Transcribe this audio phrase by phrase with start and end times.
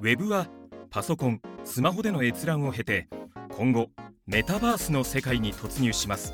[0.00, 0.46] ウェブは
[0.90, 3.06] パソコンスマホでの閲覧を経て
[3.50, 3.90] 今後
[4.26, 6.32] メタバースの世界に突入します。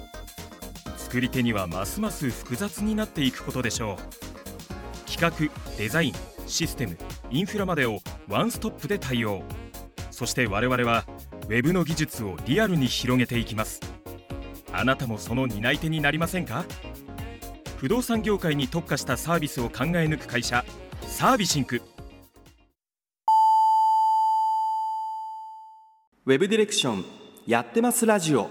[0.96, 5.10] 作り手にはますます複雑になっていくことでしょう。
[5.10, 6.12] 企画デザイン
[6.46, 6.96] システム
[7.28, 7.98] インフラまでを
[8.28, 9.42] ワンストップで対応。
[10.12, 11.04] そして我々は
[11.48, 13.80] Web の技術をリアルに広げていきます。
[14.72, 16.64] あなたもその担い手になりませんか？
[17.78, 20.64] 不動産業界に特化したサービスを考え抜く会社
[21.02, 21.82] サービシンク。
[26.28, 27.04] ウェブディレクション
[27.46, 28.50] やってますラジオ。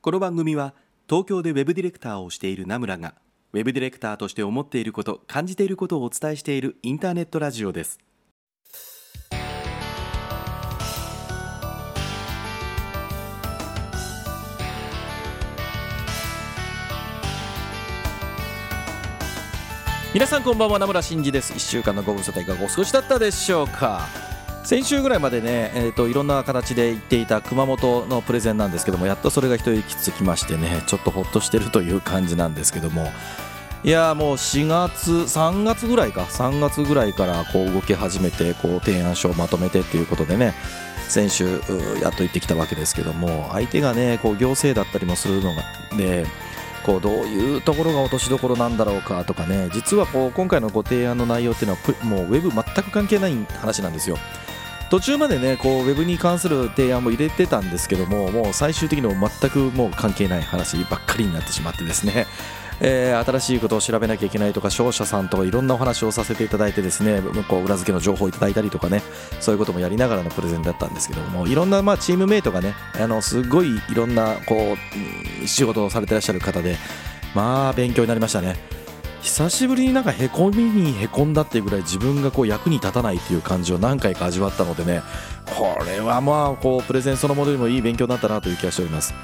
[0.00, 0.72] この番組は
[1.06, 3.12] 東京でウェブディレクターをしている名村が
[3.52, 7.98] ウェブディレクターとして思っていること感じていることをお伝えしているインターネットラジオです。
[20.14, 21.52] 皆さんこんばんは名村真司です。
[21.52, 24.08] 1週間のご無沙汰いかがお過ごしだったでしょうか？
[24.66, 33.06] 先週ぐらいまでね、えー、といろんな形で言っていた熊本のプレゼンなんですけどもやっとそれが一息つきましてねちょっとほっとしてるという感じなんですけども。
[33.84, 36.22] いやもう4月3月ぐらいか。
[36.22, 40.54] 3月ぐらいからこう動き始めてこう提案書をまとめてっていうことでね
[41.06, 41.60] 先週
[42.02, 45.62] やっと行ってきたわけですけども相手がねこう行政だったりもするのが
[45.96, 46.26] で
[46.84, 54.16] こうどういうところが落としどころなんだろうかとかね実はこう今回のご提案の内容っていうのはもうウェブ全く関係ない話なんですよ。
[54.90, 62.26] 途中までねこうウェブに関する提案も入れてたんですけどももう最終的にも全くもう関係ない話ばっかりになってしまってですね。
[62.80, 69.02] えー、新しいことを調べなきゃいけないとか商社さんとかいろんなお話をさせていただいてですねこう裏付けの情報をいただいたりとかね
[69.40, 74.76] そういうこともやりながらのプレゼンだったんですけどもいろんなまあチームメイトがねあのすごいいろんなこ
[75.42, 76.76] う仕事をされてらっしゃる方で
[77.34, 78.56] まあ勉強になりましたね。
[79.26, 85.02] 久しぶりになんかへこみにへこんだっていうぐらい自分がこう役に立たないっていう感じを何回か味わったのでね
[85.44, 89.14] これはまあこうプレゼンそのものよりもいい勉強になったなという気がしております。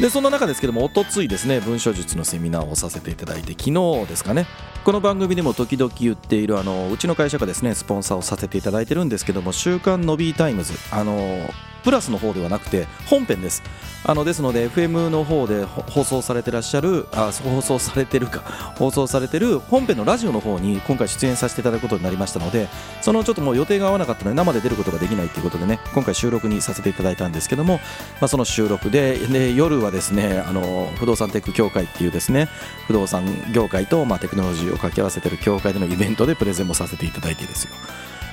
[0.00, 4.46] でそんな中ですけどもおとついですね文書術のセミナーをさせていただいて昨日ですかね。
[4.84, 11.50] この番組でも時々言っているあのうちの会社がですねスポンサーをさせていただいてるんですけども「週刊ノビータイムズ」あの
[11.82, 13.62] プラスの方ではなくて本編です。
[14.04, 18.40] あのですので FM の方で放送されてらっしゃるあ放送されてるか
[18.76, 22.68] 放送されてる本編のラジオの方に今回出演させていただくことになりましたので
[23.02, 27.80] そのちょっともう予定が合わなかったので生で出ることができないということでね今回収録にさせていただいたんですけども、
[28.20, 32.48] まあ、その収録でで夜はですねあの不動産テック協会っていうですね
[32.86, 37.70] 不動産業界とまあテクノロジーを掛け合わせてる協会でのイベントでプレゼンもさせていただいてですよ。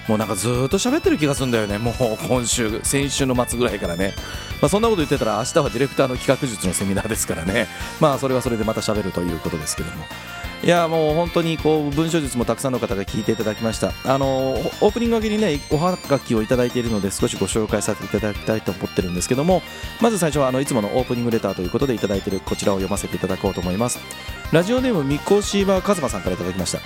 [0.07, 1.93] もうなんかずっと喋ってる気がするんだよね、もう
[2.27, 4.13] 今週、先週の末ぐらいからね、
[4.61, 7.67] まあ、そんなこと言ってたら、明日はディレクターの企画術のセミナーですからね、
[7.99, 10.05] まあそれはそれでまた喋るということですけども。
[10.65, 13.93] いやもう本当にこう文章術もたくさんの方が聞いていただきました。
[14.03, 19.61] あのオープニング明けにねおはがきをいただいているので少しご紹介させていただきたいと思ってるんですけども
[20.01, 23.99] まず最初はあのいつものオープニングレターということでいただいているこちらを読ませていただこうと思います。
[24.51, 26.79] ラジオネームみこしばかずまさんからいただきました。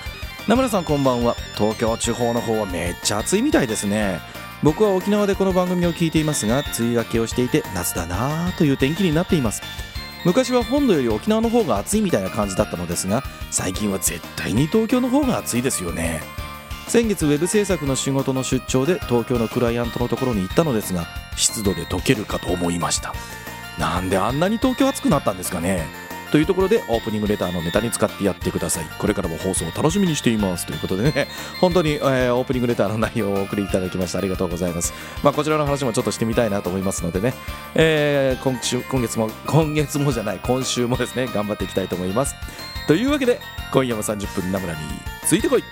[0.50, 1.38] 名村さんこんばんは。
[1.56, 4.19] 東京地方の方はめっちゃ暑いみたいですね。
[4.62, 9.62] 僕は沖縄でこの番組を聞いていますが梅雨明けをしていて夏だなという天気になっています。
[10.25, 16.22] 昔は本土より沖縄の方が暑いみたいな感じだったのですが最近は絶対に東京の方が暑いですよね。
[16.88, 23.13] 先月ウェブ制作の仕事の出張で東京のクライアントのところに行ったのですが湿度で溶けるかと思いました。
[23.78, 25.85] なんであんなに東京暑くなったんですかね。
[26.31, 28.85] というところでオープニングレターのネタに使ってやってください。
[29.00, 30.66] これからも放送を楽しみにしています。
[30.66, 31.28] ということでね。
[31.59, 34.94] 本当に、えー、オープニングレターの内容をお送りいただきましてありがとうございます。
[35.23, 37.34] まあこちらの話もちょっとしてみたいなと思いますのでね、
[37.75, 40.39] えー、今週今月も今月もじゃない。
[40.41, 41.28] 今週もですね。
[41.34, 42.35] 頑張っていきたいと思います。
[42.88, 43.39] というわけで
[43.72, 44.79] 今夜も30分名村に
[45.25, 45.63] ついてこい。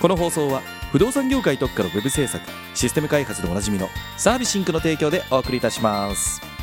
[0.00, 6.57] この放送は不動産業界特化のウェブ制作システム開発でおなじみのサービスシンクの提供でお送りいたします。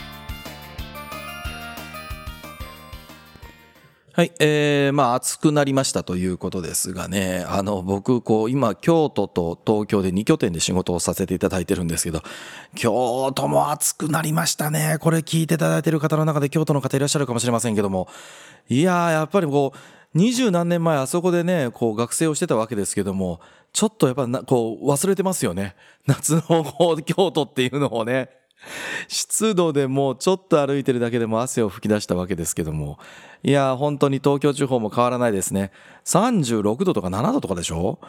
[4.15, 12.21] はい、えー、まあ暑くなりましたということですがね、あの僕こう今京都と東京で2拠点で仕事をさせていただいてるんですけど、
[12.75, 14.95] 京都も暑くなりましたね。
[15.01, 18.07] これ聞いていただいてる方の中で京都の方いらっしゃるかもしれませんけども、
[18.69, 19.77] いやーやっぱりこう
[20.13, 23.41] 二十何年前あそこでね、こう学生をしてたわけですけども、
[23.73, 25.75] ちょっとやっぱなこう忘れてますよね。
[26.07, 28.29] 夏のこう京都っていうのをね。
[29.07, 32.99] 湿度でもうちょっと歩いてるだけでも汗を吹き出したわけですけども。
[33.43, 35.71] いや、本当に東京地方も変わらないですね。
[36.05, 37.99] 36度とか7度とかでしょ？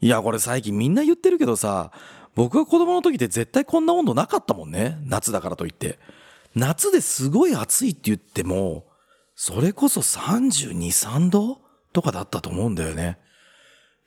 [0.00, 1.90] いや、これ最近みんな言ってるけどさ、
[2.34, 4.98] 僕が子供の時って絶対こんな温度なかったもんね。
[5.04, 5.98] 夏だからといって。
[6.54, 8.86] 夏ですごい暑いって言っても、
[9.34, 11.60] それこそ32、3度
[11.92, 13.18] とかだったと思うんだよね。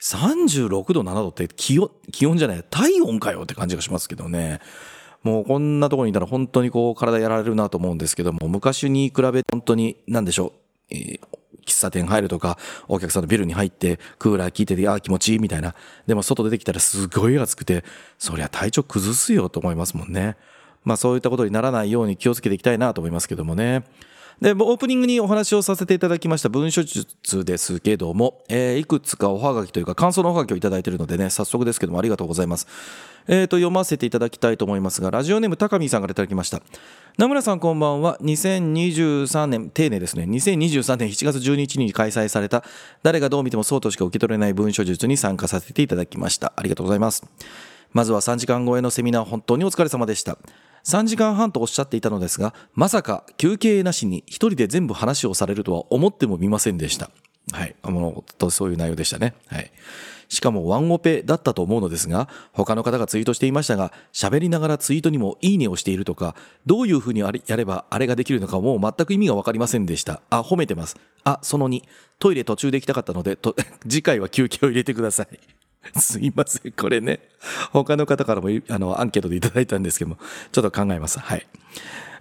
[0.02, 4.60] 36度、7度って気温、気温じゃない、体温かよって感じがしますけどね。
[5.22, 10.52] もうこんなところにいたら本当にこう体やられるなと思うんですけども、昔に比べて本当に何でしょ
[10.90, 11.20] う、えー、
[11.66, 12.58] 喫茶店入るとか、
[12.88, 15.74] お客さんのビルに入って、クーラー効いてて、ああ気持ちいいみたいな。
[16.06, 17.84] でも外出てきたらすごい暑くて、
[18.18, 20.36] そりゃ体調崩すよと思いますもんね。
[20.84, 23.84] まあそういったことにならないように気をつけていきたいなと思いますけどもね。
[24.40, 32.66] で、オープニングにお話をさせていただきました文書術ですけども、えー、いくつかおはがきというか感想のおはがきをいただいているのでね、早速ですけどもありがとうございます。
[33.28, 36.62] えーと、読ませていただきたいと思いますが、ラジオネーム高見さんからいただきました。
[37.18, 38.16] 名村さんこんばんは。
[38.22, 40.24] 2023年、丁寧ですね。
[40.24, 42.64] 2023年7月12日に開催された、
[43.02, 46.54] 誰がどう見てもそうとしか受け取れない文書術に参加させていただきました。
[46.56, 47.26] ありがとうございます。
[47.92, 50.38] まずは3時間超えのセミナー、本当にお疲れ様でした。
[50.84, 57.10] 3時間半とおっしゃっていたのですが、まさか休憩なしに一人で全部話をされるとは思ってもみませんでした。
[57.52, 57.74] はい。
[57.82, 59.34] あの、とそういう内容でしたね。
[59.46, 59.70] はい。
[60.30, 66.36] しかもワンオペだったと思うのですが、他の方がツイートしていましたが、喋りながらツイートにもいいねをしているとか、
[66.66, 70.22] どういう風にやればあれができるのかもう全く意味がわかりませんでした。
[70.30, 70.96] あ、褒めてます。
[71.24, 71.82] あ、その2、
[72.20, 73.56] トイレ途中で行きたかったので、と
[73.88, 75.59] 次回は休憩を入れてください。
[75.98, 76.72] すいません。
[76.72, 77.20] これね、
[77.72, 80.18] 他の方からもあのアンケートでいただいたんですけども、
[80.52, 81.18] ちょっと考えます。
[81.18, 81.46] はい。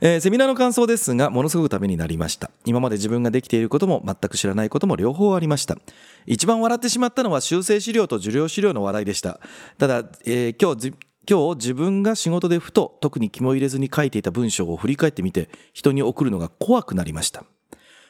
[0.02, 2.52] えー、セミナーの感想ですが、ものすごくためになりました。
[2.66, 5.78] 今まで自分ができていることも全く知らないことも両方ありました。
[6.26, 9.42] 一番笑ってしまったのは修正資料と受領資料の話題でした。
[9.78, 10.94] ただ、えー、今日
[11.30, 17.44] 今日自分が仕事でふと特に肝入れずに書いていた文章を振り返ってみて人に送るのが怖くなりました。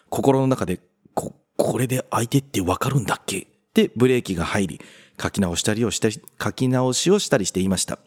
[0.09, 0.79] 心の中で、
[1.15, 3.39] こ、これで相手ってわかるんだっけ？
[3.39, 4.81] ってブレーキが入り、
[5.21, 7.99] 書き直したりをしたり、書き直しをしたりしていました。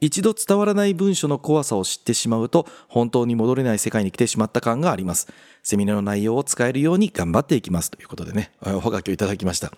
[0.00, 5.28] 一度伝わらない文書の怖さを知ってしまうと、本当に戻れない世界に来てしまった感があります。
[5.62, 7.90] セミナーの内容を使えるように頑張っていきます。
[7.90, 9.70] ということでね、おはがきをいただきました。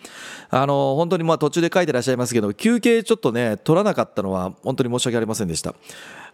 [0.50, 5.74] あの、本当にまあ途中で書いてらっしゃいますけど、休憩ちょっとね、取らなかったのは本当に申し訳ありませんでした。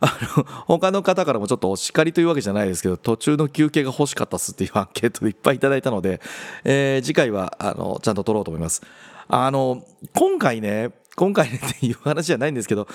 [0.01, 6.21] あの、他の方からもちょっとお叱りというわけじゃないですけど、途中の休憩が欲しかったっすっていうアンケートでいっぱいいただいたので、
[6.65, 8.83] えー、次回は、あの、ちゃんと取ろうと思います。
[9.29, 9.85] あの、
[10.15, 12.87] 今回ね、今回ねっていう話じゃないんですけど、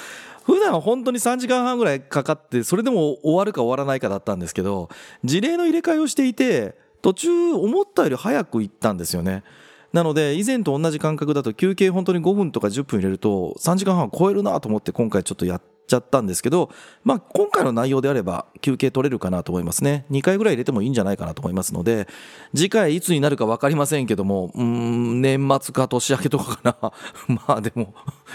[0.46, 4.90] 普段本当に3時間半ぐらいかかって、それでも終わるか終わらないかだったんですけど、
[5.24, 9.44] 事例の入れ替えをしていて、途中思ったより早く行ったんですよね。
[9.92, 16.70] なので、以前と同じ感覚だと休憩本当に5分とか10分入れると3時間半超えるなと思って今回ちょっとやっちゃったんですけど、
[17.04, 20.06] まあ、今回の内容であれば休憩取れるかなと思いますね。
[20.12, 22.08] 2回ぐらい入れてもいいんじゃないかなと思いますので、
[22.56, 26.94] 次回いつになるか分かりませんけども、うん、年末か年明けとかかな。
[27.48, 27.94] まあでも、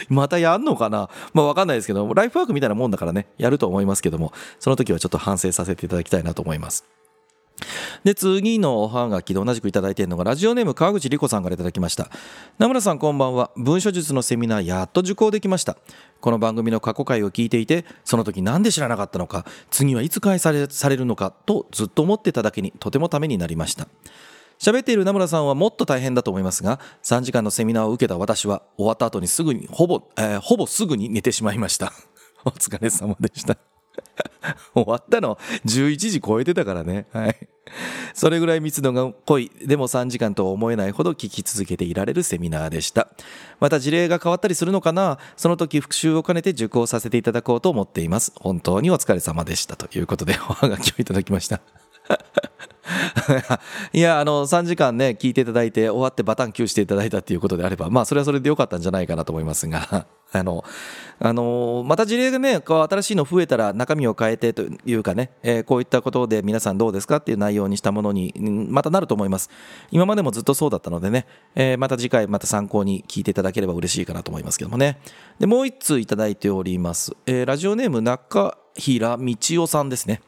[0.08, 6.84] またやんのかなまあ分かんないですけど、ライフワークみたいなもんだからね、やると思いますけども、その時はちょっと反省させていただきたいなと思います。
[8.04, 12.10] で、次のおはがきで同じくいただいているのが、ラジオネーム川口理子さんからいただきました。
[12.58, 13.50] 名村さんこんばんは。
[13.56, 15.76] 文書術のセミナーやっと受講できました。
[16.20, 23.88] この番組の過去回を聞いていて、その時なんで知らなかったのか、次はいつ開催されるのかとずっと思ってただけにとてもためになりました。
[24.58, 31.92] 喋っている名村さんはもっと大変だと思いますが、3時間のセミナーを受けた私は終わった後にすぐに、ほぼ、えー、ほぼすぐに寝てしまいました。
[32.44, 33.77] お疲れ様でした。
[34.74, 37.06] 終わったの11時超えてたからね。
[37.12, 37.48] はい。
[38.14, 43.08] それぐらい密度が濃い、でも3時間とは思えないほど聞き続けていられるセミナーでした。
[43.60, 48.32] また事例が変わったりするのかなその時復習を兼ねて受講させていただこうと思っています。
[48.36, 51.60] 本当にお疲れ様でしたということでおはがきをいただきました。
[53.92, 60.64] いや、あの、3時間ね、聞いていただいて、終わってバタンキューしていただいたっていうことであれば、まあ、それはそれでよかったんじゃないかなと思いますが、 あの、
[61.20, 69.50] あの、また事例がね、こう、新しいの増えたら中身を変えてというかね、えー、こういったことで皆さんどうですかっていう内容にしたものに、またなると思います。
[69.90, 75.00] 今までもずっとそうだったのでね、えー、また次回また参考に聞いていただければ嬉しいかなと思いますけどもね。
[75.38, 77.12] で、もう一通いただいております。
[77.26, 80.20] えー、ラジオネーム中平道夫さんですね。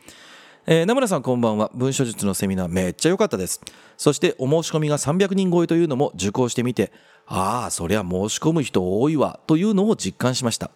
[0.72, 1.68] えー、名村さんこんばんは。
[1.74, 3.60] 文書術のセミナーめっちゃ良かったです。
[3.96, 6.92] そしてお申し込みが300人超えというのも受講してみて、
[7.26, 10.70] ああ、そりゃ申し込む人多いわ、というのを実感しました。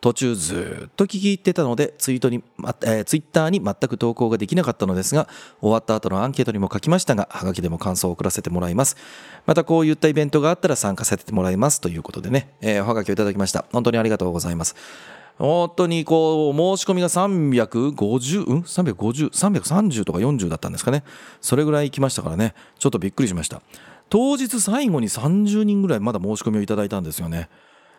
[0.00, 2.42] 途中ずっと聞き入ってたので、ツイートに、
[2.86, 5.28] えー、ツイッターに全く投稿ができなかったのですが、
[5.60, 8.96] 終わった後のアンケートにも書きましたが、はがきでも感想を送らせてもらいます。
[9.44, 13.66] またこういったイベントがあったら参加させてもらいますということでね、えー、おはがきをいただきました。
[13.72, 14.74] 本当にありがとうございます。
[15.38, 21.04] 本当にこう、申し込みが350、うん ?350、330とか40だったんですかね。
[21.40, 22.54] それぐらい来ましたからね。
[22.78, 23.62] ちょっとびっくりしました。
[24.10, 27.48] 当日最後に30人ぐらいまだ申し込みをいただいたんですよね。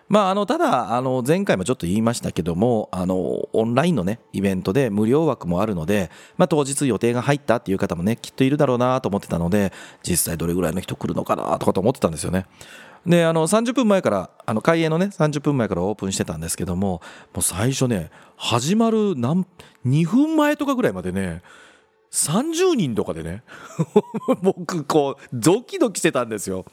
[0.09, 12.47] まあ、あの、ただ、あの、前回もちょっと言いましたけども、あの、オンラインのね、イベントで無料枠もあるので、まあ、当日予定が入ったっていう方もね、きっといるだろうなと思ってたので、実際どれぐらいの人来るのかなとかと思ってたんですよね。
[13.05, 17.01] であの30分前からあの開演のね30分前からオープンしてたんですけども
[17.33, 19.45] もう最初ね始まる何
[19.85, 21.41] 2分前とかぐらいまでね
[22.11, 23.43] 30人とかでね。
[24.41, 26.65] 僕こうドキドキしてたんですよ。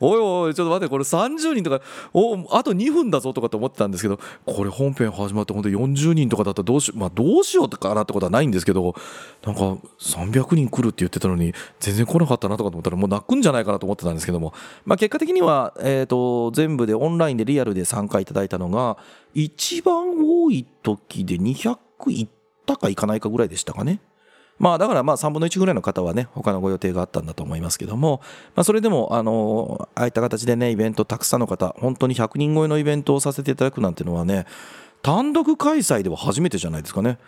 [0.00, 1.80] おいおいちょっと待ってこれ30人とか
[2.12, 8.94] おあと2分だぞとかって思ってたんですけどこれ本編始まって本当に40人とかだったらどうし,、まあ、どうしようかなってことはないんですけど
[9.44, 9.60] なんか
[10.00, 14.52] 300人来るって言ってたのに全然来なかったなとかと思ったらもう泣くんじゃないかなと思ってたんですけども、
[14.84, 18.98] まあ、結果的には、えーと、全部でオンラインでリアルで参加いただいたのが
[19.34, 22.28] 一番多い時で200いっ
[22.66, 24.00] たかいかないかぐらいでしたかね。
[24.58, 28.20] まあだからまあ3分の1ぐらいの方はね、他のご予定があったんだと思いますけども、
[28.54, 34.46] まあそれでも、あの、ああいった形でね、イベントたくさんの方、本当に100人超えのイベントをさせていただくなんてのはね、
[35.02, 37.18] 単独開催では初めてじゃないですかね。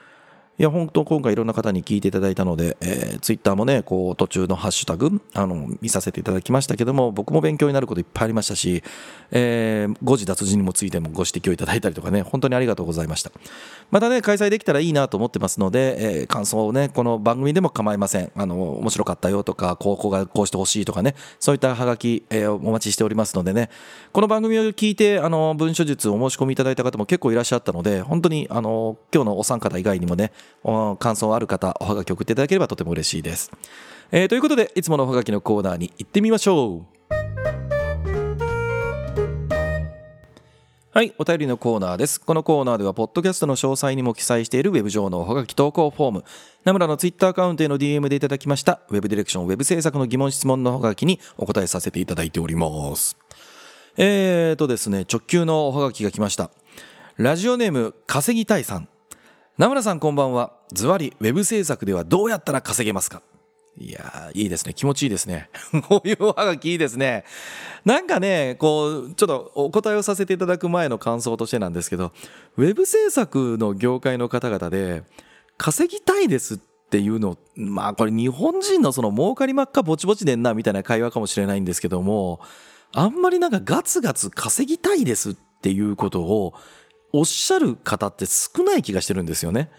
[0.56, 8.84] いや、本当今回いろんな方に聞いていただいたので、えー、ツイッターもね、こう途中のハッシュタグ、あの、見させていただきましたけども、僕も勉強になることいっぱいありましたし、
[9.32, 13.32] えー、誤字脱字にもついてもご指摘をいただいたりとかね、本当にありがとうございました。
[13.90, 18.30] またね、開催できたらいいなと思ってますので、えー、感想をね、この番組でも構いません。
[18.36, 23.70] あの、面白かったよとか、こう、こうがこうしてほしいとかね、そういったハガキ、えー、お待ちしておりますのでね、
[24.12, 30.30] この番組を聞いて、あの、文書術をお申し込みいただいた方も結構いらっしゃったので、本当に、あの、今日のお三方以外にもね、
[30.98, 33.50] 感想ある方、おはがき送っていただければとても嬉しいです。
[34.12, 36.94] えー、ということで、いつものおはがきのコーナーに行ってみましょう。
[40.94, 42.20] はい、お便りのコーナーです。
[42.20, 46.24] このコーナーでは、ポッドキャストの詳細にも記載しているウェブ上のおはがき投稿フォーム、
[46.64, 53.16] 名村のツイッターアカウントへの DM でいただきました、ウェブディレクション、ウェブ制作の疑問質問のおはがきにお答えさせていただいております。
[53.96, 56.52] えーとですね、直球のおはがきが来ました。
[57.16, 58.88] ラジオネーム、稼ぎたいさん。
[59.56, 60.52] 名村さんこんばんは。
[60.72, 63.22] ズワリ、ウェブ制作ではどうやったら稼げますか？
[63.78, 64.74] いやーいいですね。
[64.74, 65.48] 気持ちいいですね。
[65.88, 67.24] こういうおはがきいいですね。
[67.84, 72.10] なんかね、こう、ちょっとお答えをさせていただく前の感想としてなんですけど、
[72.56, 75.04] ウェブ制作の業界の方々で、
[75.56, 76.58] 稼ぎたいですっ
[76.90, 82.40] ていうの、まあこれ日本人のその儲かりまっかぼちぼちでんなみたいな会話かもしれないんですけども、
[82.92, 86.54] あんまりなんかガツガツ稼ぎたいですっていうことを
[87.16, 89.70] おっしゃる方って少ない気がしてるんですよね。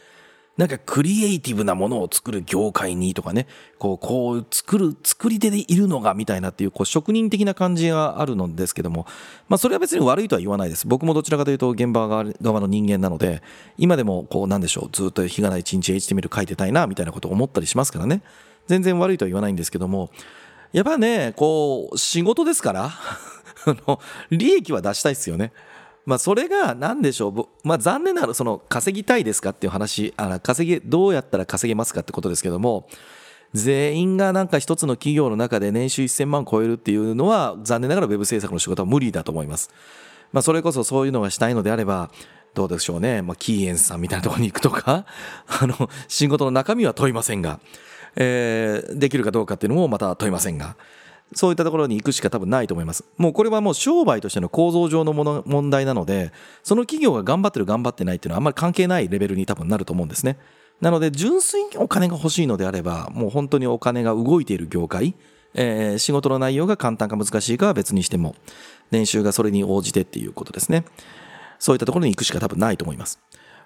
[0.55, 3.45] なんかクリエイティブなものを作る業界にとかね、
[3.77, 9.05] こう、こう作る、作り手でいるのがみたいなっていう、こう、職人的な感じがあるのですけども、
[9.49, 10.87] まあ、それは別に悪いとは言わないです。
[10.87, 12.23] 僕もどちらかというと現場側
[12.61, 13.43] の人間なので、
[13.77, 18.21] 今でもこう、なんでしょう、ずっと日がない一日 HTML 書いてたいな、みたいなことを思ったりしますからね。
[18.67, 20.09] 全然悪いとは言わないんですけども、
[20.71, 22.85] やっぱね、こう、仕事ですから、
[23.67, 23.99] あの、
[24.29, 25.51] 利益は出したいですよね。
[26.05, 32.87] まあ、それが何でしょう、まあ、残念ながらその稼ぎたいですかっていう話あ稼げどうやったら稼げますかってことですけども
[33.53, 39.71] 全員がなんか一つの企業の中で年収1000万超えるっていうのは残念ながらウェブ制作の仕事は無理だと思います。
[40.31, 42.11] まあ、それこそそういうのがしたいのであれば
[42.53, 45.05] どうでしょうね、まあ、キーエンスさんみたいなところに行くとか
[45.47, 47.59] あの仕事の中身は問いませんが、
[48.15, 50.75] えー、できるかどうかっていうのもまた問いませんが。
[51.33, 53.03] そういったところに行くしか多分ないと思います。
[53.17, 56.31] もうこれはもう商売としての構造上のもの問題なので、
[56.63, 60.37] その企業が頑張ってる頑張ってないっていうのはあんまり関係ないレベルに多分なると思うんですね。
[60.81, 65.15] なので純粋にお金が欲しいのであれば、もう本当にお金が動いている業界、
[65.53, 68.35] えー、仕事の内容が簡単か難しいかは別にしても、
[68.91, 70.85] 年収がそれに応じてっていうことですね。
[71.59, 73.19] そういったところに行くしか多分ないと思います。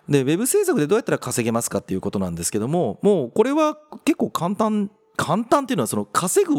[0.08, 6.54] で、ウェブ制作でどうやったら稼げますかっていうことなんですけども、もうこれは結構簡単、簡単っていうのはその稼ぐ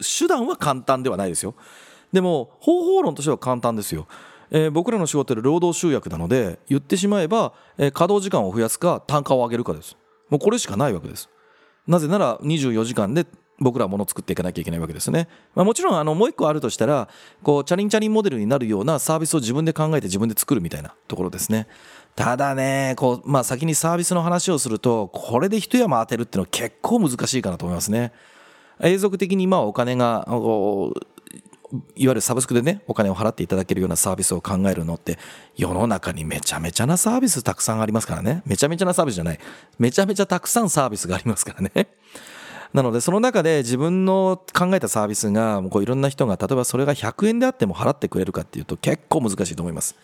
[0.00, 1.54] 手段は簡単ではないですよ
[2.12, 4.06] でも方法論としては簡単ですよ、
[4.50, 9.96] えー、僕らの仕事で労働集約なので言ってしまえば、えー、稼働時間を増やすか単価を上げるかです
[10.28, 11.28] もうこれしかないわけです
[11.86, 13.26] なぜなら24時間で
[13.60, 15.28] 僕らは物を作っていかなきゃいけないわけですね。
[15.54, 17.08] まあ、もちろんあのもう一個あるとしたら
[17.42, 21.66] こうチャリンチャリンモデルになるようなサービスを自分で考えて自分で作るみたいなところですね。
[22.16, 28.12] ただねこう、まあ、先にサービスの話をするとこれで一山当てるっていうのは結構難しいかなと思いますね。
[28.82, 30.26] 永続的にまあお金が
[31.94, 35.18] いわゆるサブスクでねお金を払っていただけるようなサービスを考えるのって
[35.56, 38.42] 世の中にめちゃめちゃなサービスたくさんありますからね。
[38.44, 39.38] めちゃめちゃなサービスじゃない。
[39.78, 41.88] めちゃめちゃたくさんサービスがありますからね。
[42.74, 49.96] なのでその中で自分の考えたサービスがこういろんな人が例えばそれが100円であっても払ってくれるかっていうと結構難しいと思います。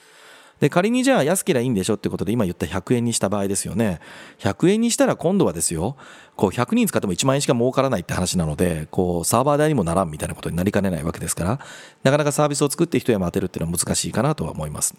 [0.60, 4.00] で仮にじゃあ安ければいいんでしょってことで今言った100円にした場合ですよね。
[4.38, 5.96] 100円にしたら今度はですよ
[6.34, 11.60] こう100人使っても1万円しか儲からないって話なのでこうサーバー代にもならんみたいなことになりかねないわけですから
[12.02, 14.94] なかなかサービスを作って一山当てるっていうのは難しいかなとは思います。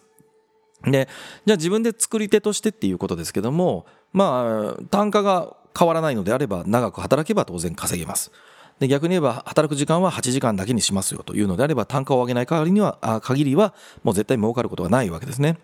[0.84, 1.10] で
[1.46, 8.32] じゃあ自分で作り手としてっていうことですけどもまあ単価が変わらないのであれば長く働けば当然稼げます。
[8.80, 15.58] で逆に言えば働く時間は8時間だけにしますよというのであれば単価を上げない限りにはあ限りはもう絶対儲かることがないわけですね。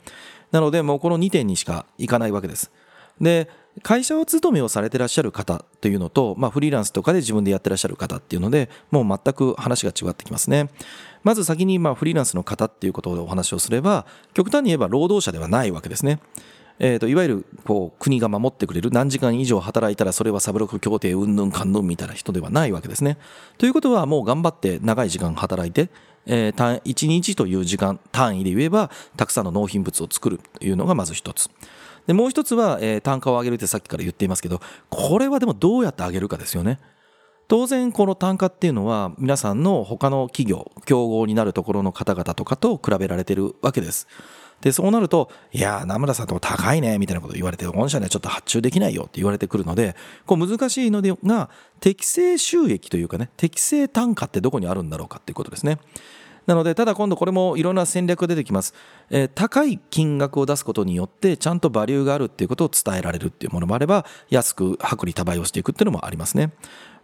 [0.51, 2.71] なのでもうこの2点にしかいかないわけです。
[3.21, 3.49] で
[3.81, 10.69] 会社を勤めをされてらっしゃる方というのと、まあ、フリーランスとかで自分でやってらっしゃる方っていうのでもう全く話が違ってきますね。
[11.23, 16.19] まず先にまあフリーランスの方っていうことでお話をすれば極端に言えば労働者ではないわけですね。
[16.85, 23.17] えーと、いわゆるこう国が守ってくれる何時間以上働いたらそれはサブロック協定うんぬんかんぬんみたいな人ではないわけですね。
[23.57, 25.89] ということはもう頑張って長い時間働いて、
[26.25, 31.49] えー、1日という時間単位で言えばたくさんの納品物を作るというのがまず一つ。
[32.05, 34.59] でもう一つは、えー、単価を上げるってさっきから言っていますけど
[34.89, 36.79] これはでもどうやって上げるかですよね。
[37.47, 44.07] 当然この単価っていうのは皆さんの他の企業競合になるところの方々とかと比べられてるわけです。
[44.63, 49.93] で、そうなると、いやー、名村さんとも高いね、みたいなこと言われて、御社にはちょっと発注できないよって言われてくるので、
[50.25, 51.49] こう難しいのでが、
[51.81, 55.79] 適正収益というかね、適正単価ってどこにあるんだろうかっていうことですね。
[56.45, 58.73] なので、ただ今度これもいろんな戦略が出てきます。
[59.09, 66.51] えー、高い金額を出すことによって、ちゃんとバリューがあるっていうことを伝えられるっていうものもあれば、安く薄利多売をしていくっていうのもありますね。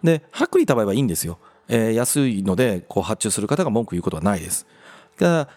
[0.01, 1.39] で、薄利多売はいいんですよ。
[1.67, 4.65] えー、安いので、こう発注する方が文句言うことはないです。
[5.19, 5.49] た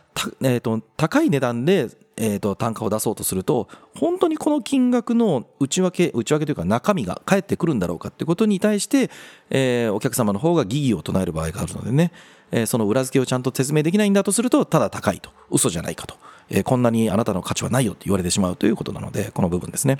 [0.42, 9.10] えーと、高い値段で、えーと、単価を出そうとすると本当にこの金額の内訳内訳というか中身が返ってくるんだろうかということに対して、
[9.50, 12.12] えー、お客様の方が疑義を唱える場合があるのでね、
[12.50, 15.30] えー、その裏付けをちゃんと説明できないんだとするとただ高いと。
[15.50, 16.16] 嘘じゃないかと、
[16.50, 19.98] えー、こんなにあなたの価値はないよと言われてしまうということなのでこの部分ですね。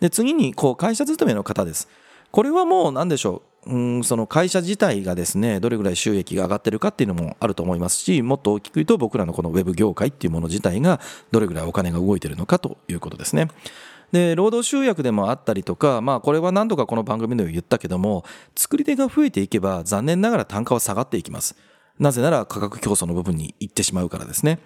[0.00, 1.88] で次にこう会社勤めの方です。
[2.30, 3.49] これはもう何でしょう。
[3.66, 11.00] うんその会社自体がですねどれぐらい収益が上がってるかっていうのもあると思いますしもっと大きく言うと僕らのこのウェブ業界っていうもの自体が
[11.30, 13.48] どれぐらいお金が動いてるのかということですね。
[14.12, 18.24] で労働集約でもあったりとか、まあ、これは何度かこの番組でも言ったけども
[18.56, 21.54] 作り手が増えていけば残念ながら単価は下がっていきます
[22.00, 24.58] なぜなら価格競争の部分に行ってしまうからですね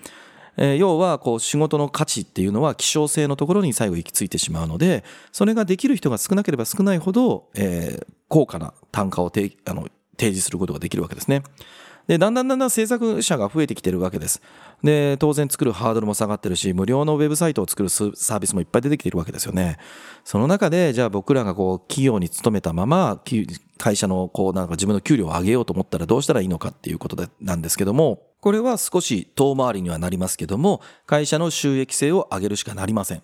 [0.57, 11.43] えー、要はこう仕事の価値っていうのは希少性のところに最後行き着いてしまうのでそれができる人が少なければ少ないほど、えー、高価な単価を提あの提示することができるわけですね。
[12.07, 14.43] で、だんだんだんだん制作者が増えてきてるわけです。
[14.83, 19.79] で、当然作るハードルも下がってるし、無料のウェブサイトを作るサービスもいっぱい出てきてるわけですよね。
[20.23, 23.21] その中で、じゃあ僕らがこう、企業に勤めたまま、
[23.79, 33.23] 会社のこう、なんか自分の給料を上げようと思ったらどうしたらいいのかっていうことで、なんですけども、これは少し遠回りにはなりますけども、会社の収益性を上げるしかなりません。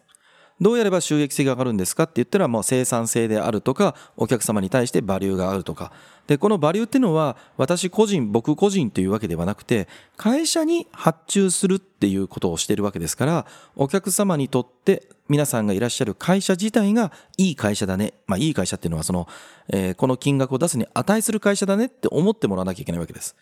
[0.61, 5.93] どうやれば収益性が上がるんですかって言ったらもう生産性であるとかお客様に対してバリューがあるとか
[6.27, 19.29] でこのバリューっていうのは私個人僕個人というわけではなくて会社に発注するっていうことをしてるわけですからお客様にとって皆さんがいらっしゃる会社自体がいい会社だねまあいい会社っていうのはその、
[19.69, 23.35] えー、この金額を出すに値する会社だねって思ってもらわなきゃいけないわけです。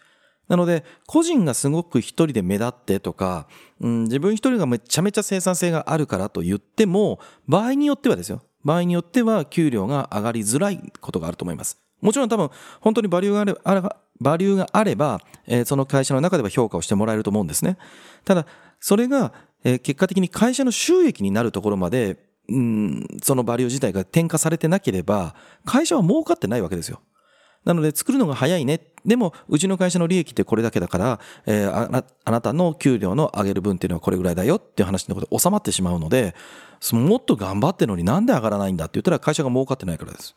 [0.48, 3.46] なので、個人がすごく一人で目立ってとか、
[3.80, 8.42] うん、自分一人がめちゃめちゃ生産性があるからと言っても、場合によってはですよ。
[8.64, 11.78] 場合によっては給料が上がりづらいことがあると思います。
[12.00, 17.76] もちろん多分、本当にバリューがあれば、バリューがあれば、えー、その会社の中では評価をしてもらえると思うんですね。
[18.24, 18.46] ただ、
[18.80, 19.32] それが、
[19.64, 22.16] えー、結果的に会社の収益になるところまで、
[22.48, 25.34] うん、そのバリュー自体が転嫁されてなければ、
[25.64, 27.00] 会社は儲かってないわけですよ。
[27.68, 28.80] なので作るのが早いね。
[29.04, 36.34] でも、うちの会社の利益ってこれだけだから、えー、あなたの給料の上げる分っていうのはこれぐらいだよっていう話のことで収まってしまうので、
[36.92, 40.34] もっと頑張ってるのになんで上がらないんだって言ったら会社が儲かってないからです。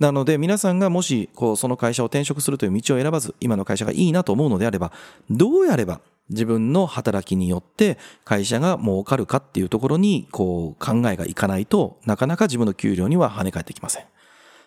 [0.00, 4.92] なので皆さんがもしこうその会社を転職するという道を選ばず今の会社がいいなと思うのであれば
[5.30, 14.04] どうやれば自分の働きによって会社が儲かるかっていうところにこう考えがいかないとなかなか自分の給料には跳ね返ってきません。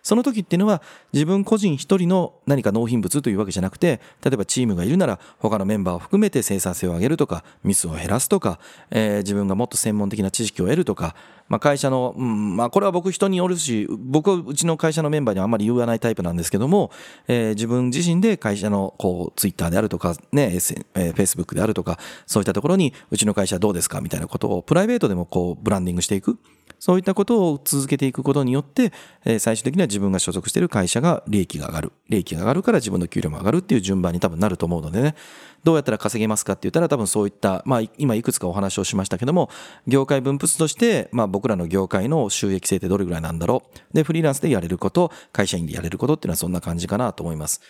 [0.04, 0.82] その時っていうのは
[1.14, 8.60] 自分個人一人の何か納品物というわけじゃなくて例えばチームがいるなら他のメンバーを含めて生産性を上げるとかミスを減らすとか、
[8.90, 11.16] えー、自分がもっと専門的な知識を得るとか、
[11.50, 16.92] まあ、会社の、うんまあ、これは僕人によるし僕はうちの会社のメンバーにはあんまり言わないタイプなんですけども、
[17.28, 26.38] えー、自分自身で会社のこうツイッターであるとかね、S えー、Facebook であるとかそういったところにうちの会社どうですかみたいなことをプライベートでもこうブランディングしていく。
[26.82, 28.91] そういったことを続けていくことによって、
[29.24, 31.91] え最終的には自分が所属している会社が利益が上がる。
[32.10, 35.15] 利益が上がるから自分の給料も上がるっていう順番に多分なると思うのでね。
[35.63, 39.52] どうやったら稼げますかって言ったら多分そういった、まあ今いくつかお話をしましたけども、
[39.86, 43.62] 業界分布図として、まあ僕らの業界の収益性ってどれぐらいなんだろ
[43.94, 43.96] う。
[43.96, 47.62] で、フリーランスでやれること、会社員でやれることっていうのはそんな感じかなと思います。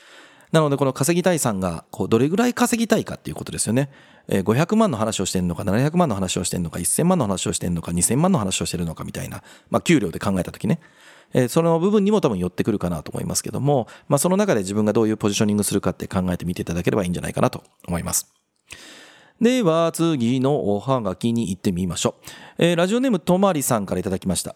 [0.52, 3.90] なので、この稼ぎたいさんが、こう、どれぐらい稼ぎたいかっていうことですよね。
[4.28, 10.80] えー、500万の話をしてるのか、700万の話をしてるのか、1000万の話をしてるのか、2000万の話をしてるのかみたいな、まあ、給料で考えたときね。
[11.34, 18.34] え、その部分にも多分寄ってくるかなと思いますけども、まあ、その中で自分がどういうポジショニングするかって考えてみていただければいいんじゃないかなと思います。
[19.40, 22.26] では、次のおはがきに行ってみましょう。
[22.58, 24.56] えー、ラジオネームとまりさんからいただきました。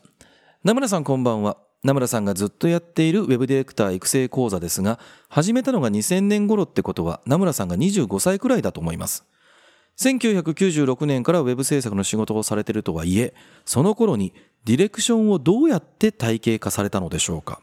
[0.63, 1.58] 名村さんこんばんは。
[1.85, 4.97] 名村さんがずっとやっているウェブディレクター育成講座ですが、
[5.29, 9.23] 始めたのが2000年頃ってことは、名村さんが25歳くらいだと思います。
[9.99, 17.61] 1996年からウェブ制作の仕事をされてるとはいえ、その頃にディレクションをどうやって体系化されたのでしょうか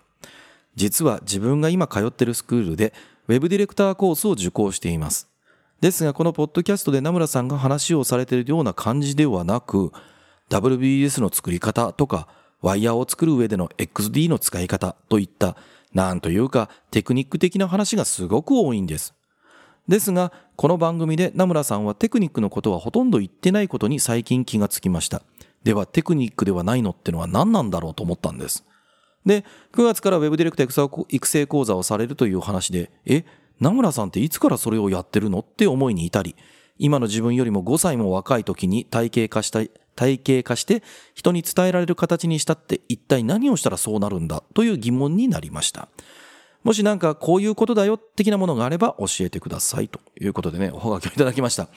[0.77, 2.95] 実は自分が今通ってるスクールで
[3.27, 5.29] ウェブディレクターコースを受講しています。
[5.81, 9.91] ですがこのポッドキャストで名村さんが話をされているような感じではなく
[10.49, 12.29] WBS の作り方とか
[12.63, 15.57] ワイヤーを作る上での XD の使い方といった
[15.93, 19.15] なんというかテクニック的な話がすごく多いんです。
[19.89, 25.23] ですが、この番組で名村さんはテクニックのことはほとんど言ってないことに最近気がつきました。
[25.65, 28.65] では、テクニックではないのってのは何なんだろうと思ったんです。
[29.25, 33.25] で、9月から Web ディレクター育成講座をされるという話で、え、
[33.61, 36.35] 名村さんっていつからそれをやってるのって思いに至り、
[36.79, 39.61] 今の自分よりも5歳も若い時に体系化した
[39.95, 40.83] 体系化して
[41.15, 45.89] 人に伝えられる形にしたって一体何をしたらそうなるんだという疑問になりました。
[46.65, 51.69] もしなんかこういうことだよ的なものがあれば教えてくださいということでね、おはがきをいただきました。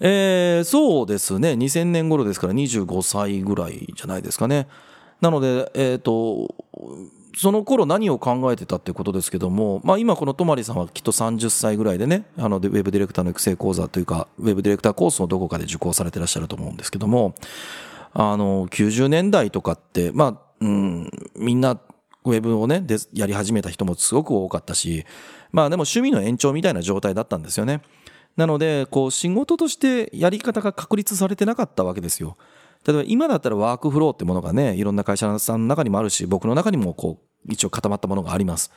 [0.00, 4.66] えー、そうですね、2000年頃ですから25歳ぐらいじゃないですかね。
[5.20, 6.54] なので、えっ、ー、と、
[7.36, 17.34] その頃何を考えてたってことですけども、まあ今この泊さんはきっと30歳ぐらいでね、あの、ウェブディレクターの育成講座というか、ウェブディレクターコースをどこかで受講されてらっしゃると思うんですけども、
[18.12, 21.80] あの、90年代とかって、まあ、うん、みんな
[22.24, 25.04] ウェブをね、で、やり始めた人もすごく多かったし、
[25.52, 27.82] まあでも趣味の延長みたいな状態だったんですよね。
[28.36, 32.36] なので、仕事としてやり方が確立されてなかったわけですよ。
[32.86, 38.70] 例えば今だったらワークフローってものがね、いろんな会社さんの中にもあるし、僕の中にもこう、一応固まったものがあります。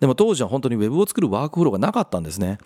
[0.00, 2.58] でも当時は本当にウェブを作るワークフローがなかったんですね。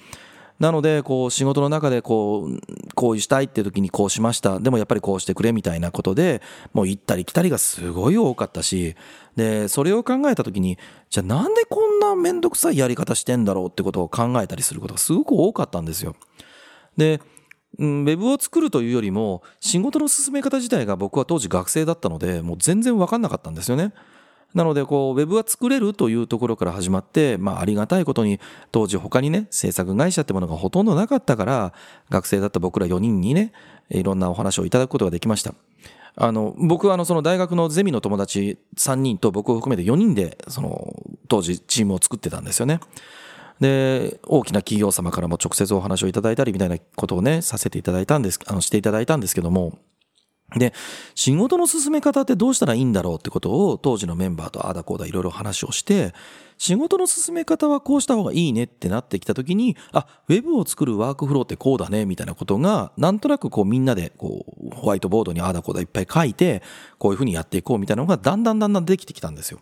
[0.59, 2.61] なので、こう、仕事の中で、こう、
[2.95, 4.61] こうしたいって時にこうしました。
[4.61, 6.43] でもやっぱりこうしてくれみたいなことで、
[6.75, 8.95] もう行ったり来たりがすごい多かったし、
[9.37, 10.77] で、それを考えた時に、
[11.09, 16.15] じゃあなんでこんなめんどくさいやり方してんだろうってことを考えたりすることがすごく多かったんですよ。
[16.99, 17.23] で、
[17.79, 23.93] うん、ウェブを作るというよりも、仕事の進め方自体が僕は当時学生だったので、もう全然わかんなかったんですよね。
[24.55, 28.41] なので、こう、ウェブは作れるというところから始まって、まあ、ありがたいことに、
[28.73, 31.73] 当時他にね、制作会社ってものがほとんどなかったから、
[32.11, 33.53] 学生だった僕ら4人にね、
[33.91, 35.55] いろんなお話をいただくことができました。
[36.17, 40.95] あの、僕はあの、その大学のゼミの友達3人と僕を含めて4人で、その、
[41.29, 42.81] 当時チームを作ってたんですよね。
[43.61, 49.79] で、大きな企業様からも直接お話をいただいたりみたいなことをね、させていただいたんです、あの、していただいたんですけども、
[50.57, 50.73] で、
[51.15, 56.13] 仕事の進め方ってどうしたらいいんだろうってことを当時のメンバーとああだこうだいろいろ話をして、
[56.59, 66.63] 仕事の進め方はこうした方がいいねってなってきた時に、あ、ウェブを作るワークフローってこうだねみたいなことが、なんとなくこうみんなでこうホワイトボードにああだこうだいっぱい書いて、
[66.99, 69.61] こういうふうにやっていこうみたいなのがだんだんだんだんできてきたんですよ。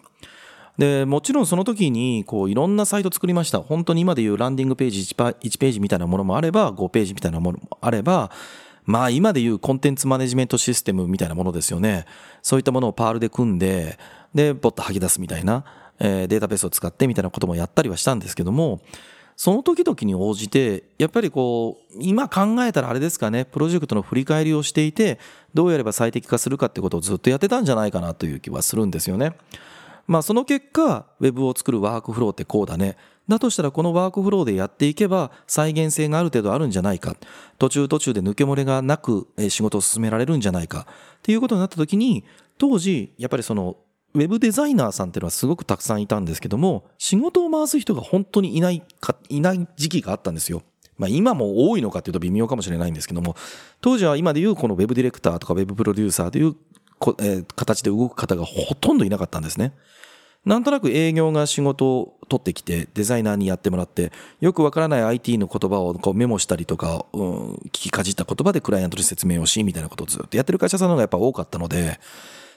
[0.79, 3.61] で、もちろんその時に、こう、いろんなサイト作りました。
[3.61, 8.31] 本当に今でいうランディングページ 1, 1ページみたいなものもあれば、5ページみたいなものもあれば、
[8.85, 12.07] まあ今でいうコンテンツマネジメントシステムみたいなものですよね。
[12.41, 13.99] そういったものをパールで組んで、
[14.35, 15.65] で、ポッと吐き出すみたいな、
[15.99, 18.81] えー、データベースを使ってみたいなこともやったりはしたんですけども、
[19.37, 25.19] その時々に応じて、やっぱりこう、今考えたらあれですかね、プロジェクトの振り返りをしていて、
[25.53, 29.35] どうやれば最適化するかってことをずっとやってたんじゃないかなという気はするんですよね。
[30.09, 32.97] まあその結果、ウェブを作るワークフローってこうだね。
[33.29, 37.15] だとしたらこのワークフローでやっていけば再現性がある程度あるんじゃないか。
[37.59, 40.87] 途中途中で抜け漏れがなく仕事を進められるんじゃないか。
[41.19, 42.25] っていうことになった時に、
[42.57, 43.77] 当時、やっぱりその、
[44.15, 50.63] ウェブデザイナーさんっていうのはすごくたくさんいたんですけども、仕事を回す人が本当にいないか、いない時期があったんですよ。
[50.97, 53.37] まあ今も多いのかっていうと微妙かもしれないんですけども、
[53.81, 56.57] 当時は今でいうこのウェブディレクターとかウェブプロデューサーという、
[57.21, 59.73] えー、形で動く方がほとんどいなかったんですね。
[60.45, 71.99] なんとなく営業が仕事を取ってきて、デザイナーにやってもらって、よくわからない IT の言葉をこうメモしたりとか、うん、聞きかじった言葉でクライアントに説明をし、みたいなことをずっとやってる会社さんの方がやっぱ多かったので、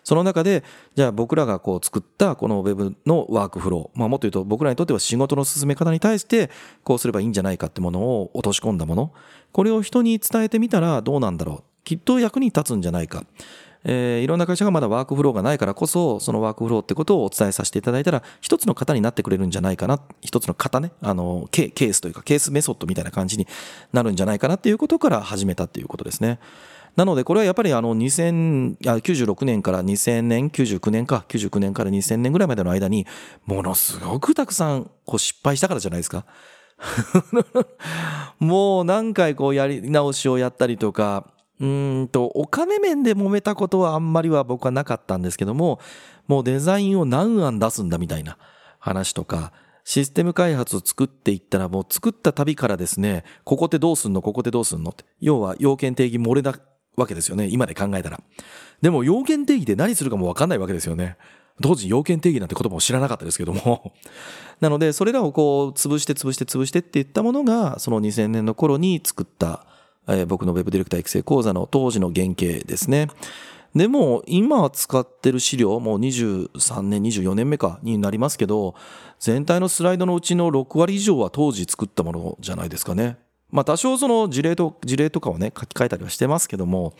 [0.03, 0.63] その中で、
[0.95, 6.49] じゃあ僕らがこう作ったこのウェブのワークフロー、まあもっと言うと僕らにとっては仕事の進め方に対して
[6.83, 9.13] こうすればいいんじゃないかってものを落とし込んだもの、
[9.51, 11.63] これを人に伝えてみたらどうなんだろう。
[11.83, 13.25] きっと役に立つんじゃないか。
[13.83, 23.47] えー、いろんな会社がまだワークフローがないからこそ、そのワークフローってことをお伝えさせていただいたら、一つの型になってくれるんじゃないかな、一つの型ね、あの、ケケースというか、ケースメソッドみたいな感じに
[23.93, 26.39] なるんじゃないかなっていうことから始めたっていうことですね。
[26.95, 33.07] なのでこれはやっぱりあの2000、96年から2000年99年か99年から2000年ぐらいまでの間に
[33.45, 36.25] ものすごくたくさんこう失敗したからじゃないですか。
[38.39, 41.27] もう何回こうやり直しをやったりとか
[41.61, 41.65] う
[42.03, 45.79] んとお金面で揉めたことはあんまりは僕はなかったんですけども
[46.27, 48.37] もうデザインを何案出すんだみたいな
[48.79, 54.21] 話とかシステム開発を作っていったらもう作った旅からですねここってどうすんの？
[54.21, 54.89] ここってどうすんの？
[54.89, 56.55] って要は要件定義漏れな
[56.95, 58.19] わけですよね今で考えたら。
[58.81, 61.15] でも要件定義で何するかも分かんないわけですよね。
[61.61, 63.93] 当時要件定義なんて言葉を知らなかったですけども。
[64.61, 69.65] なのでそれらをこう潰して潰して潰してっていったものがその2000年の頃に作った
[70.07, 73.07] えー、僕の Web ディレクター育成講座の当時の原型ですね。
[73.75, 78.75] でも今使ってる資料もう23年24年目かになりますけど
[79.19, 83.17] 全体のスライドのうちの6割以上は当時作ったものじゃないですかね。
[83.49, 86.93] まあ多少その事例と事例とかをね書き換えたりはしてますけども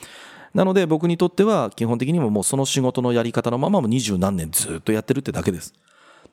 [0.54, 5.74] なので僕にとっては基本的にももうその仕事のやり方のままも二十何年ずっとやってるってだけです。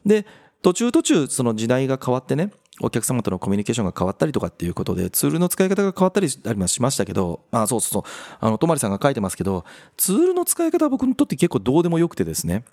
[0.06, 0.26] で
[0.62, 9.64] 途中途中その時代が変わってねお客様とのコミュニケーションが変わったりとかっていうことで、ツールの使い方が変わったりしましたけど、あ、そうそうそう、あの、とまりさんが書いてますけど、
[9.96, 12.64] ツールの使い方は僕にとって結構どうでもよくてですね、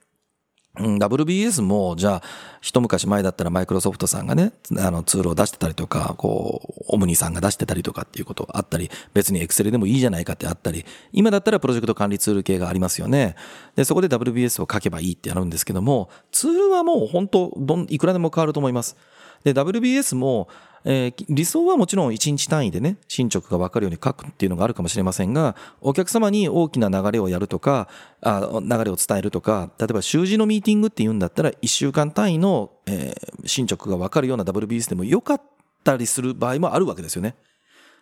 [0.77, 2.21] うん、WBS も、じゃあ、
[2.61, 13.35] 一昔前だったらマイクロソフトさんがね、あの、ツールを出してたりとか、こう、オムニさんが出してたりとかっていうことあったり、別に Excel でもいいじゃないかってあったり、今だったらプロジェクト管理ツール系がありますよね。
[13.75, 18.97] で、そこで WBS を書けばいいってやるんですけども、ツールはもう本当、どん、いくらでも変わると思います。
[19.43, 20.49] で、WBS も、
[20.85, 27.89] えー、理想はもちろん1日単位でね、進捗が分かるように書くっていうのがあるかもしれませんが、お客様に大きな流れをやるとか、
[28.21, 35.41] あ流れを伝えるとか、例えば習字のミーティングっていうんだったら、1週間単位の、えー、進捗が分かるような WBS でもよかっ
[35.83, 37.35] たりする場合もあるわけですよね。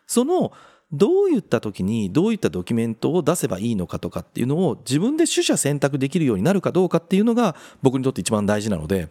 [0.06, 0.52] その、
[0.92, 9.10] どういった時にどういったドキュメントを出せばいいのかとかっていうのを自分で取捨選択できるようになるかどうかっていうのが僕にとって一番大事なので、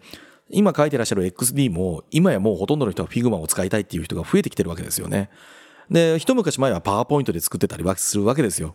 [0.50, 5.30] 今書いてらっしゃる XD も、今やもうほとんどの人は Figma を使いたいっていう人が増えてきてるわけですよね。
[5.90, 8.74] で、一昔前はパワーポイントで作ってたりするわけですよ。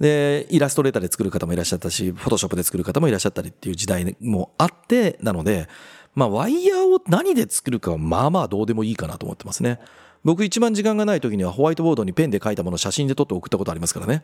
[0.00, 5.68] で、イラストレーターで作る方もいらっしゃったし、フォトショップで作る方もいらっしゃったりっていう時代もあって、なので、
[6.14, 9.80] まあ、ワイヤーを何で作るかはまあまあどうでもいいかなと思ってますね。
[10.24, 14.22] 僕一番時間がない時にはホワイトボードにペンで書いたものを写真で撮って送ったことありますからね。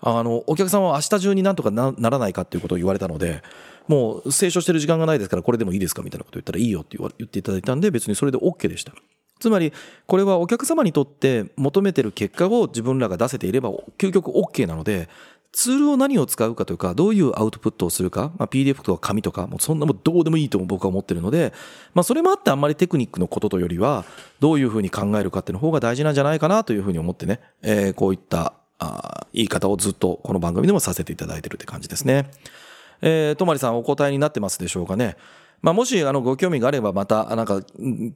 [0.00, 3.42] あの、お客さんは明日中になんとかならないかっていうことを言われたので、
[3.88, 8.92] もう清書してる時間がないですからこれでもいいですかみたいなこと言ったらいいよって言っていただいたんで別にそれで OK でした。
[9.40, 9.72] つまり
[10.06, 15.08] これはお客様にとって求めてる結果を自分らが出せていれば究極 OK なので
[15.52, 21.52] ツールを何を使うかというかどういうアウトプットをするか、まあ、PDF とか紙とかもうそんなもどうでもいいと僕は思ってるので、
[21.94, 24.04] まあ、それもあってあんまりテクニックのことというよりは
[24.40, 32.30] どういうふうに考えるかっていうの方が大事なんじゃないかなというふうに思ってね、えー、こういったあ言い方をずっとこの番組でもさせていただいてるって感じですね。
[33.00, 35.16] えー、とまりさんお答えになってますでしょうかね。
[35.60, 37.62] まあ、もしあのご興味があればまたなんか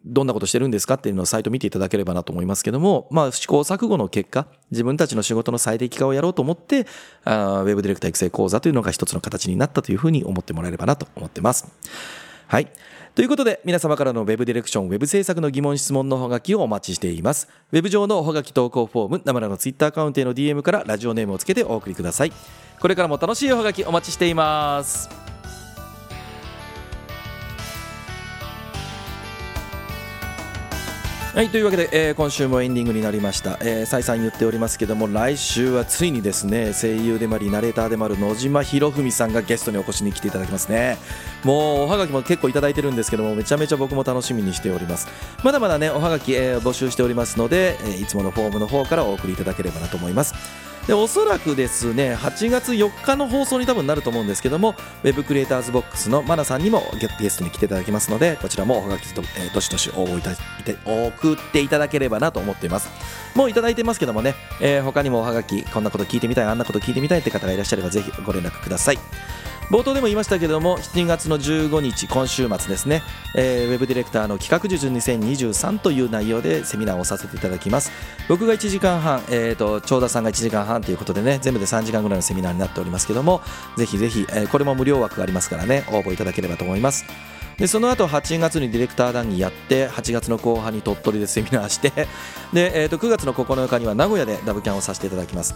[0.05, 6.87] どんなことしてるんですかっていうのをサイト見ていただければなと思いますけども、まあ、試行錯誤の結果自分たちの仕事の最適化をやろうと思って
[7.25, 11.67] あウェブディレクター育成講座というのが一つの形になったというふうに思ってもらえればなと思ってます。
[12.47, 12.69] はい。
[13.15, 17.47] ということで、皆様からの Web ディレクション、Web 制作の疑問、質問のほがきをお待ちしています。
[17.71, 22.33] Web 上のほがき投稿フォーム、生の Twitter アカウントへの DM からラジオネームをつけてお送りください。
[22.81, 25.23] これからも楽しいおはがきお待ちしています。
[31.35, 40.99] はいというわけで、えー、今週もエンディングになりました、えー、再三言っておりますけども来週はついにですね声優でもありナレーターでもある野島博文さんがゲストにお越しに来ていただきますね。
[41.43, 45.09] もうおはがきも結構いただいてるんですけどもめちゃめちゃ僕も楽しみにしております。
[45.43, 50.35] まだまだねおはがき、えー、募集しておりますので、えー、いつものフォームの方からお送りいただければなと思います。
[50.87, 56.83] でおそらくですね8月4日の放送に多分なると思うんですけども Web クリエイターズボックスのマナさんにも
[57.21, 62.89] ゲストに来ていただきますのでこちらもおはがきと、えー、どしどし応募いたて送っていただければなと思っています。
[63.35, 68.99] もういただいてますけどもね、えー、他にもおはがきこんなこと聞いてみたいあんなこと聞いてみたいって方がいらっしゃればぜひご連絡ください。
[69.73, 73.03] 冒頭でも言いましたけども7月の15日今週末ですね、
[73.35, 77.91] えー、ウェブディレクターの企画術2023という内容でセミナーをさせていただきます。
[78.29, 83.41] 僕が1時間半、えーと、長田さんが1時間半ということでね全部で3時間ぐらいのセミナーになっておりますけども
[83.79, 87.07] ぜひぜひ、えー、これも無料枠がありますからね応募いただければと思います。
[87.57, 91.91] でその後8月にディレクター談義やって8月の後半に鳥取でセミナーして
[92.53, 95.55] で、えー、と9月の9日には名古屋でダブキャンをさせていただきます。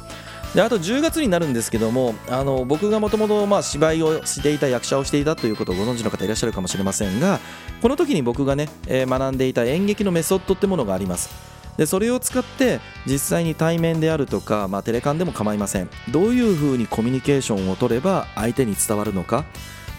[0.56, 7.40] であと10月になるんですけどもあの僕がもともと芝居をしていた役者をしていたということをご存知の方いらっしゃるかもしれませんが
[7.82, 11.28] この時に僕がね、えー、学んでいた演劇のメソッドってものがあります。
[11.76, 15.90] でそれを使って実際に対面であるとか、まあ、テレカンでも構いません。
[16.10, 19.44] どういうふうにコミュニケーションを取れば相手に伝わるのか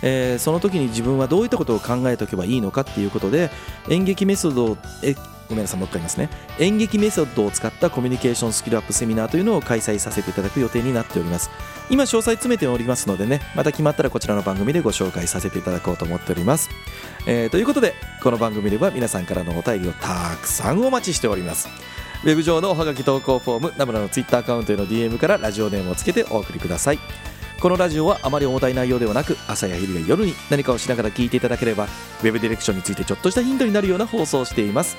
[0.02, 3.52] えーその時に自分はどういったことを考えておけばいいのかっていうことで
[3.90, 4.78] 演劇メソッドを
[5.50, 6.30] ごめんなさいもう一回言いますね。
[6.60, 11.50] 演劇メソッドを使ったコミュニケーションスキルアップセミナーというのを開催させていただく予定になっております。
[11.90, 16.70] 今詳細詰めておりますのでねまた決まったらこちらの番組でご紹介させていただこうと思っております、
[17.26, 21.70] えーということでこの番組では皆さんからのお便りをたくさんお待ちしております。
[22.24, 27.00] ウェブ上のおはがき投稿フォームナムラのツイッターアカウントへの DM からラジオネームをつけてお送りください。
[27.60, 34.98] このラジオはあまり重たい内容ではなく朝や昼や夜に何かをしながら聞いていただければウェブディレクションについてちょっとしたヒントになるような放送をしています。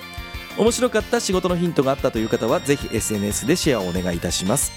[0.58, 4.72] 面白かった仕事のヒントがあったという方はぜひ SNS でシェアをお願いいたします。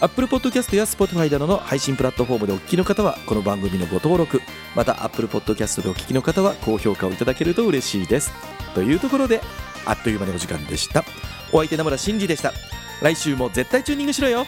[0.00, 4.42] Apple Podcast や Spotify などの配信プラットフォームでお聞きの方はこの番組のご登録。
[4.74, 8.32] また Apple Podcast でお聞きの方は高評価をいただけると嬉しいです。
[8.74, 9.40] というところで
[9.86, 11.04] あっという間にお時間でした。
[11.52, 12.52] お相手名村真司でした。
[13.00, 14.44] 来週も絶対チューニングしろよ。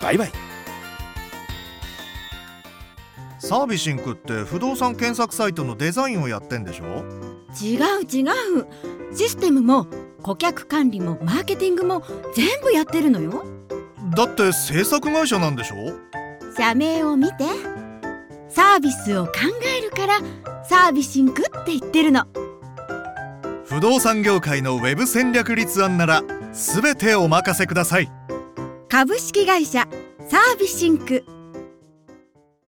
[0.00, 0.32] バイバイ。
[3.38, 7.04] サービシンクって不動産検索サイトのデザインをやってんでしょ？
[7.60, 8.66] 違う違う。
[9.16, 9.86] システムも
[10.22, 12.02] 顧客管理もマーケティングも
[12.34, 13.44] 全部やってるのよ。
[14.16, 15.92] だって制作会社なんでしょ？
[16.56, 17.44] 社名を見て。
[18.48, 19.32] サービスを考
[19.78, 20.18] えるから
[20.64, 22.24] サービシンクって言ってるの。
[23.64, 28.10] 不動産業界のウェブ戦略立案なら全てお任せください。
[28.88, 29.86] 株式会社
[30.28, 31.24] サービシンク